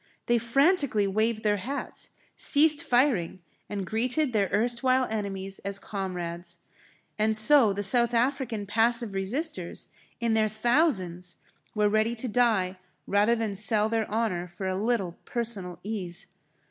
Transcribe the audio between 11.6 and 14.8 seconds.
were ready to die rather than sell their honour for a